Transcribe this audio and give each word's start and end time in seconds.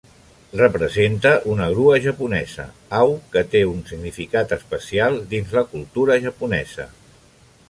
Representa 0.59 1.33
una 1.55 1.67
grua 1.73 1.99
japonesa, 2.05 2.65
au 3.01 3.13
que 3.35 3.45
té 3.53 3.63
un 3.75 3.85
significat 3.93 4.57
especial 4.61 5.23
dins 5.37 5.55
la 5.61 5.67
cultura 5.77 6.19
japonesa. 6.27 6.93